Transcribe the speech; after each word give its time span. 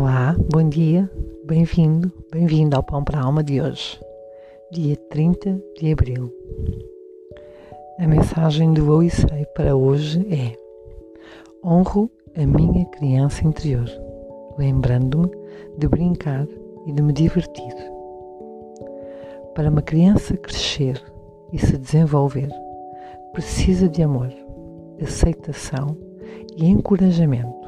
Olá, 0.00 0.34
bom 0.50 0.66
dia, 0.66 1.10
bem-vindo, 1.44 2.10
bem-vindo 2.32 2.74
ao 2.74 2.82
Pão 2.82 3.04
para 3.04 3.20
a 3.20 3.22
Alma 3.22 3.44
de 3.44 3.60
hoje, 3.60 4.00
dia 4.72 4.96
30 4.96 5.62
de 5.78 5.92
abril. 5.92 6.32
A 7.98 8.08
mensagem 8.08 8.72
do 8.72 8.90
Eu 8.90 9.02
e 9.02 9.10
Sei 9.10 9.44
para 9.54 9.76
hoje 9.76 10.26
é: 10.34 10.56
Honro 11.62 12.10
a 12.34 12.46
minha 12.46 12.86
criança 12.86 13.46
interior, 13.46 13.84
lembrando-me 14.56 15.28
de 15.76 15.86
brincar 15.86 16.48
e 16.86 16.92
de 16.92 17.02
me 17.02 17.12
divertir. 17.12 17.74
Para 19.54 19.68
uma 19.68 19.82
criança 19.82 20.34
crescer 20.34 20.98
e 21.52 21.58
se 21.58 21.76
desenvolver, 21.76 22.48
precisa 23.34 23.86
de 23.86 24.02
amor, 24.02 24.32
aceitação 24.98 25.94
e 26.56 26.70
encorajamento 26.70 27.59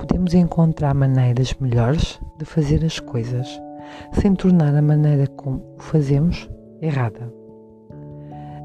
podemos 0.00 0.32
encontrar 0.32 0.94
maneiras 0.94 1.54
melhores 1.60 2.18
de 2.38 2.44
fazer 2.46 2.82
as 2.84 2.98
coisas, 2.98 3.46
sem 4.14 4.34
tornar 4.34 4.74
a 4.74 4.80
maneira 4.80 5.26
como 5.26 5.62
o 5.76 5.82
fazemos 5.82 6.48
errada. 6.80 7.30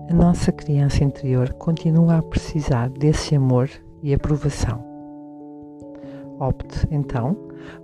A 0.09 0.13
nossa 0.13 0.51
criança 0.53 1.03
interior 1.03 1.51
continua 1.53 2.19
a 2.19 2.21
precisar 2.21 2.89
desse 2.89 3.35
amor 3.35 3.69
e 4.01 4.13
aprovação. 4.13 4.81
Opte, 6.39 6.87
então, 6.89 7.35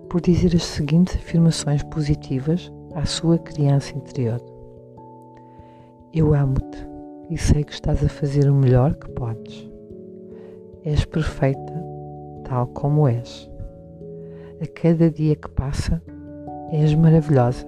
por 0.10 0.22
dizer 0.22 0.56
as 0.56 0.64
seguintes 0.64 1.16
afirmações 1.16 1.84
positivas 1.84 2.72
à 2.96 3.06
sua 3.06 3.38
criança 3.38 3.98
interior: 3.98 4.42
Eu 6.14 6.34
amo-te 6.34 6.88
e 7.30 7.38
sei 7.38 7.66
que 7.66 7.74
estás 7.74 8.02
a 8.02 8.08
fazer 8.08 8.50
o 8.50 8.56
melhor 8.56 8.96
que 8.96 9.10
podes. 9.10 9.70
És 10.86 11.04
perfeita 11.06 11.92
tal 12.52 12.68
como 12.68 13.08
és. 13.08 13.51
A 14.62 14.68
cada 14.68 15.10
dia 15.10 15.36
que 15.36 15.50
passa, 15.50 16.00
és 16.72 16.94
maravilhosa. 16.94 17.66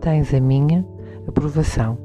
Tens 0.00 0.32
a 0.32 0.38
minha 0.38 0.86
aprovação. 1.26 1.98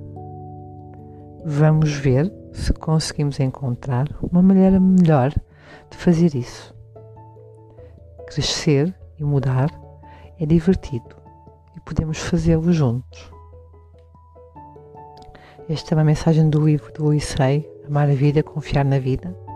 Vamos 1.45 1.93
ver 1.93 2.33
se 2.51 2.73
conseguimos 2.73 3.39
encontrar 3.39 4.07
uma 4.23 4.41
maneira 4.41 4.79
melhor 4.79 5.29
de 5.29 5.97
fazer 5.97 6.33
isso. 6.33 6.73
Crescer 8.25 8.91
e 9.19 9.23
mudar 9.23 9.69
é 10.39 10.45
divertido 10.47 11.15
e 11.75 11.79
podemos 11.81 12.17
fazê-lo 12.17 12.73
juntos. 12.73 13.31
Esta 15.69 15.93
é 15.93 15.95
uma 15.95 16.03
mensagem 16.03 16.49
do 16.49 16.65
livro 16.65 16.91
do 16.91 17.05
Oisei, 17.05 17.69
Amar 17.85 18.09
a 18.09 18.15
Vida, 18.15 18.41
Confiar 18.41 18.83
na 18.83 18.97
Vida 18.97 19.46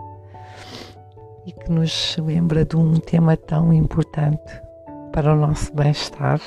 e 1.46 1.52
que 1.52 1.70
nos 1.70 2.16
lembra 2.18 2.64
de 2.64 2.76
um 2.76 2.94
tema 2.94 3.36
tão 3.36 3.72
importante 3.72 4.62
para 5.12 5.32
o 5.32 5.36
nosso 5.36 5.74
bem-estar, 5.74 6.40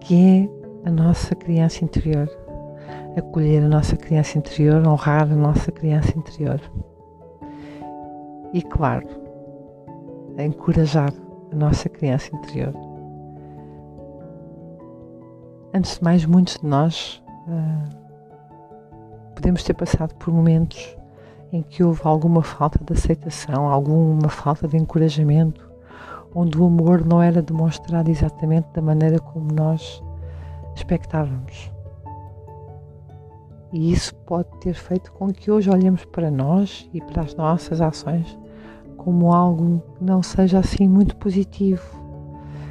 que 0.00 0.48
é 0.84 0.88
a 0.88 0.90
nossa 0.90 1.34
criança 1.34 1.84
interior. 1.84 2.28
Acolher 3.16 3.64
a 3.64 3.68
nossa 3.68 3.96
criança 3.96 4.38
interior, 4.38 4.86
honrar 4.86 5.22
a 5.22 5.36
nossa 5.36 5.70
criança 5.72 6.16
interior. 6.16 6.60
E, 8.52 8.62
claro, 8.62 9.06
encorajar 10.38 11.12
a 11.52 11.54
nossa 11.54 11.88
criança 11.88 12.34
interior. 12.34 12.74
Antes 15.72 15.98
de 15.98 16.04
mais, 16.04 16.24
muitos 16.24 16.56
de 16.58 16.66
nós 16.66 17.22
uh, 17.46 17.96
podemos 19.34 19.62
ter 19.62 19.74
passado 19.74 20.14
por 20.16 20.32
momentos 20.32 20.96
em 21.52 21.62
que 21.62 21.82
houve 21.82 22.00
alguma 22.04 22.42
falta 22.42 22.78
de 22.84 22.92
aceitação, 22.92 23.68
alguma 23.68 24.28
falta 24.28 24.68
de 24.68 24.76
encorajamento, 24.76 25.68
onde 26.34 26.58
o 26.58 26.66
amor 26.66 27.04
não 27.04 27.20
era 27.20 27.42
demonstrado 27.42 28.10
exatamente 28.10 28.68
da 28.72 28.80
maneira 28.80 29.18
como 29.18 29.52
nós 29.52 30.02
expectávamos. 30.74 31.72
E 33.72 33.92
isso 33.92 34.14
pode 34.26 34.48
ter 34.60 34.74
feito 34.74 35.12
com 35.12 35.32
que 35.32 35.50
hoje 35.50 35.70
olhemos 35.70 36.04
para 36.04 36.30
nós 36.30 36.88
e 36.92 37.00
para 37.00 37.22
as 37.22 37.34
nossas 37.34 37.80
ações 37.80 38.38
como 38.96 39.32
algo 39.32 39.82
que 39.96 40.04
não 40.04 40.22
seja 40.22 40.58
assim 40.58 40.86
muito 40.86 41.16
positivo, 41.16 41.82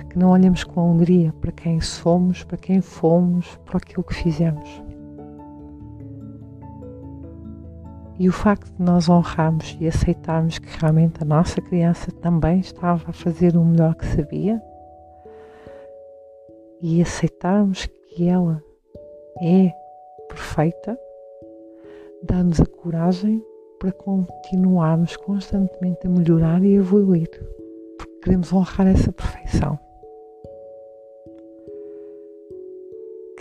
que 0.10 0.20
não 0.20 0.30
olhemos 0.30 0.64
com 0.64 0.92
alegria 0.92 1.34
para 1.42 1.52
quem 1.52 1.82
somos, 1.82 2.44
para 2.44 2.58
quem 2.58 2.82
fomos, 2.82 3.60
para 3.66 3.78
aquilo 3.78 4.04
que 4.04 4.14
fizemos. 4.14 4.89
E 8.20 8.28
o 8.28 8.34
facto 8.34 8.70
de 8.74 8.84
nós 8.84 9.08
honrarmos 9.08 9.78
e 9.80 9.88
aceitarmos 9.88 10.60
que 10.60 10.68
realmente 10.78 11.24
a 11.24 11.26
nossa 11.26 11.62
criança 11.62 12.12
também 12.12 12.60
estava 12.60 13.10
a 13.10 13.14
fazer 13.14 13.56
o 13.56 13.64
melhor 13.64 13.96
que 13.96 14.06
sabia 14.06 14.62
e 16.82 17.02
aceitarmos 17.02 17.86
que 17.86 18.28
ela 18.28 18.62
é 19.42 19.72
perfeita, 20.28 21.00
dá-nos 22.22 22.60
a 22.60 22.66
coragem 22.66 23.42
para 23.80 23.94
continuarmos 23.94 25.16
constantemente 25.16 26.06
a 26.06 26.10
melhorar 26.10 26.62
e 26.62 26.76
evoluir, 26.76 27.30
porque 27.98 28.20
queremos 28.22 28.52
honrar 28.52 28.88
essa 28.88 29.14
perfeição. 29.14 29.80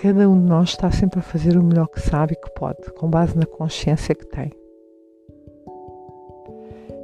Cada 0.01 0.29
um 0.29 0.41
de 0.41 0.49
nós 0.49 0.69
está 0.69 0.89
sempre 0.93 1.19
a 1.19 1.23
fazer 1.23 1.57
o 1.57 1.65
melhor 1.65 1.89
que 1.89 2.01
sabe 2.01 2.35
e 2.35 2.37
que 2.37 2.55
pode, 2.55 2.93
com 2.93 3.11
base 3.11 3.37
na 3.37 3.45
consciência 3.45 4.15
que 4.15 4.27
tem 4.27 4.58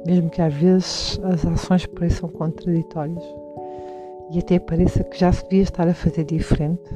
mesmo 0.05 0.29
que 0.29 0.41
às 0.41 0.53
vezes 0.53 1.19
as 1.23 1.45
ações 1.45 1.85
pareçam 1.87 2.29
contraditórias 2.29 3.23
e 4.31 4.39
até 4.39 4.59
pareça 4.59 5.03
que 5.03 5.17
já 5.19 5.31
se 5.31 5.43
devia 5.43 5.63
estar 5.63 5.87
a 5.87 5.93
fazer 5.93 6.23
diferente, 6.23 6.95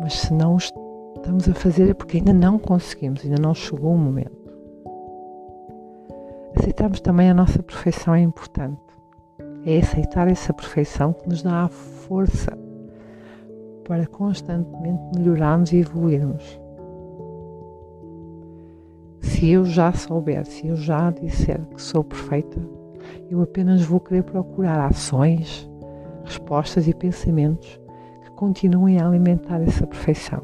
mas 0.00 0.14
se 0.14 0.32
não 0.32 0.56
estamos 0.56 1.48
a 1.48 1.54
fazer 1.54 1.90
é 1.90 1.94
porque 1.94 2.18
ainda 2.18 2.32
não 2.32 2.58
conseguimos, 2.58 3.24
ainda 3.24 3.40
não 3.40 3.54
chegou 3.54 3.94
o 3.94 3.98
momento. 3.98 4.36
Aceitarmos 6.56 7.00
também 7.00 7.30
a 7.30 7.34
nossa 7.34 7.62
perfeição 7.62 8.14
é 8.14 8.20
importante. 8.20 8.80
É 9.64 9.78
aceitar 9.78 10.28
essa 10.28 10.52
perfeição 10.52 11.12
que 11.12 11.28
nos 11.28 11.42
dá 11.42 11.64
a 11.64 11.68
força 11.68 12.56
para 13.84 14.06
constantemente 14.06 15.00
melhorarmos 15.16 15.72
e 15.72 15.78
evoluirmos 15.78 16.60
se 19.38 19.50
eu 19.50 19.64
já 19.64 19.92
souber, 19.92 20.44
se 20.44 20.66
eu 20.66 20.74
já 20.74 21.12
disser 21.12 21.64
que 21.66 21.80
sou 21.80 22.02
perfeita, 22.02 22.60
eu 23.30 23.40
apenas 23.40 23.82
vou 23.82 24.00
querer 24.00 24.24
procurar 24.24 24.84
ações, 24.84 25.70
respostas 26.24 26.88
e 26.88 26.92
pensamentos 26.92 27.80
que 28.24 28.32
continuem 28.32 28.98
a 28.98 29.06
alimentar 29.06 29.62
essa 29.62 29.86
perfeição. 29.86 30.42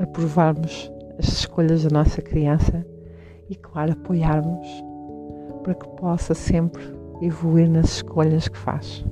Aprovarmos 0.00 0.90
as 1.20 1.28
escolhas 1.28 1.84
da 1.84 1.90
nossa 1.90 2.20
criança 2.20 2.84
e, 3.48 3.54
claro, 3.54 3.92
apoiarmos 3.92 4.66
para 5.62 5.74
que 5.74 5.88
possa 5.90 6.34
sempre 6.34 6.82
evoluir 7.22 7.70
nas 7.70 7.98
escolhas 7.98 8.48
que 8.48 8.58
faz 8.58 9.04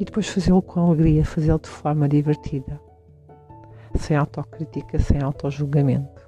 e 0.00 0.04
depois 0.04 0.26
fazê-lo 0.26 0.62
com 0.62 0.80
alegria, 0.80 1.22
fazê-lo 1.26 1.58
de 1.58 1.68
forma 1.68 2.08
divertida, 2.08 2.80
sem 3.96 4.16
autocrítica, 4.16 4.98
sem 4.98 5.22
autojulgamento. 5.22 6.26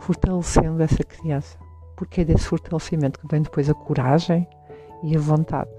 Fortalecendo 0.00 0.82
essa 0.82 1.04
criança, 1.04 1.56
porque 1.96 2.22
é 2.22 2.24
desse 2.24 2.46
fortalecimento 2.46 3.20
que 3.20 3.28
vem 3.28 3.40
depois 3.40 3.70
a 3.70 3.74
coragem 3.74 4.48
e 5.04 5.16
a 5.16 5.20
vontade 5.20 5.70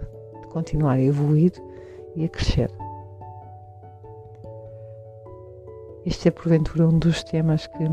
de 0.42 0.48
continuar 0.48 0.94
a 0.94 1.02
evoluir 1.02 1.52
e 2.16 2.24
a 2.24 2.30
crescer. 2.30 2.72
Este 6.06 6.30
é 6.30 6.32
porventura 6.32 6.88
um 6.88 6.98
dos 6.98 7.22
temas 7.22 7.68
que 7.68 7.84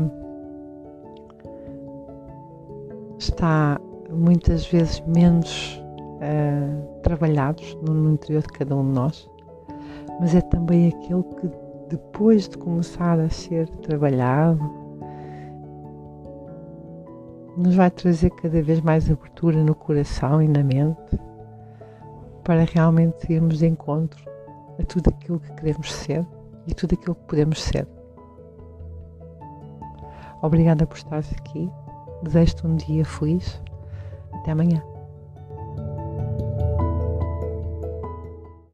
está 3.17 3.77
muitas 4.09 4.65
vezes 4.67 5.01
menos 5.01 5.82
uh, 6.23 7.01
trabalhados 7.01 7.75
no, 7.85 8.11
interior 8.11 8.41
de 8.41 8.49
cada 8.49 8.75
um 8.75 8.87
de 8.87 8.93
nós, 8.93 9.29
mas 10.19 10.33
é 10.33 10.41
também 10.41 10.87
aquele 10.89 11.23
que 11.23 11.49
depois 11.89 12.47
de 12.47 12.57
começar 12.57 13.19
a 13.19 13.29
ser 13.29 13.67
trabalhado 13.77 14.83
nos 17.57 17.75
vai 17.75 17.91
trazer 17.91 18.31
cada 18.31 18.61
vez 18.61 18.81
mais 18.81 19.09
abertura 19.09 19.63
no 19.63 19.75
coração 19.75 20.41
e 20.41 20.47
na 20.47 20.63
mente 20.63 21.19
para 22.43 22.65
realmente 22.65 23.31
irmos 23.31 23.59
de 23.59 23.67
encontro 23.67 24.23
a 24.79 24.83
tudo 24.83 25.09
aquilo 25.09 25.39
que 25.39 25.51
queremos 25.53 25.91
ser 25.93 26.25
e 26.65 26.73
tudo 26.73 26.93
aquilo 26.93 27.15
que 27.15 27.25
podemos 27.25 27.61
ser. 27.61 27.87
Obrigada 30.41 30.85
por 30.85 30.97
estares 30.97 31.31
aqui. 31.31 31.71
Desejo-te 32.23 32.67
um 32.67 32.75
dia 32.75 33.05
feliz. 33.05 33.61
Até 34.33 34.51
amanhã. 34.51 34.92